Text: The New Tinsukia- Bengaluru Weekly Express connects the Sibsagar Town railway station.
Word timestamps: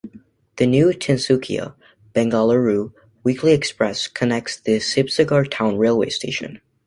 The 0.55 0.65
New 0.65 0.93
Tinsukia- 0.93 1.75
Bengaluru 2.15 2.91
Weekly 3.23 3.51
Express 3.53 4.07
connects 4.07 4.59
the 4.59 4.77
Sibsagar 4.79 5.47
Town 5.47 5.77
railway 5.77 6.09
station. 6.09 6.59